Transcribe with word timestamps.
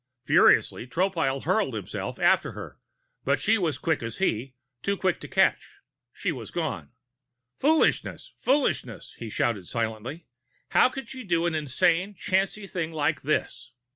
Furiously, 0.25 0.87
Tropile 0.87 1.43
hurled 1.43 1.75
himself 1.75 2.17
after 2.17 2.53
her, 2.53 2.79
but 3.23 3.39
she 3.39 3.59
was 3.59 3.77
quick 3.77 4.01
as 4.01 4.17
he, 4.17 4.55
too 4.81 4.97
quick 4.97 5.19
to 5.19 5.27
catch; 5.27 5.73
she 6.11 6.31
was 6.31 6.49
gone. 6.49 6.89
Foolishness, 7.59 8.33
foolishness! 8.39 9.13
he 9.19 9.29
shouted 9.29 9.67
silently. 9.67 10.25
How 10.69 10.89
could 10.89 11.07
she 11.07 11.23
do 11.23 11.45
an 11.45 11.53
insane, 11.53 12.15
chancy 12.15 12.65
thing 12.65 12.91
like 12.91 13.21
this? 13.21 13.73